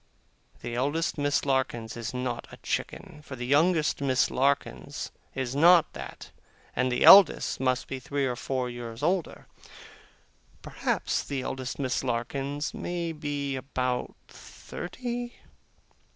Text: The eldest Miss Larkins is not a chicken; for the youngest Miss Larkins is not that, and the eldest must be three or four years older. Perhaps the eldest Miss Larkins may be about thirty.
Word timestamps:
The 0.61 0.73
eldest 0.73 1.19
Miss 1.19 1.45
Larkins 1.45 1.95
is 1.95 2.11
not 2.11 2.47
a 2.51 2.57
chicken; 2.57 3.21
for 3.23 3.35
the 3.35 3.45
youngest 3.45 4.01
Miss 4.01 4.31
Larkins 4.31 5.11
is 5.35 5.55
not 5.55 5.93
that, 5.93 6.31
and 6.75 6.91
the 6.91 7.03
eldest 7.05 7.59
must 7.59 7.87
be 7.87 7.99
three 7.99 8.25
or 8.25 8.35
four 8.35 8.67
years 8.67 9.03
older. 9.03 9.45
Perhaps 10.63 11.23
the 11.25 11.41
eldest 11.43 11.77
Miss 11.77 12.03
Larkins 12.03 12.73
may 12.73 13.11
be 13.11 13.55
about 13.55 14.15
thirty. 14.27 15.35